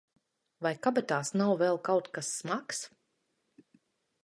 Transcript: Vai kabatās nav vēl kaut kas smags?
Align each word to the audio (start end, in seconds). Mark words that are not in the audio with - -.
Vai 0.65 0.71
kabatās 0.87 1.31
nav 1.41 1.51
vēl 1.59 1.79
kaut 1.89 2.09
kas 2.17 2.33
smags? 2.39 2.83